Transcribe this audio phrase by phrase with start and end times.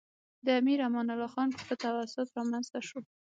[0.45, 2.99] د امیر امان الله خان په تواسط رامنځته شو.